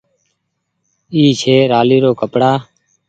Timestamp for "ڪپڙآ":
2.19-2.51